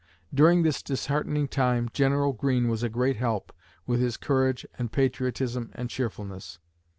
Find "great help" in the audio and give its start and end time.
2.89-3.53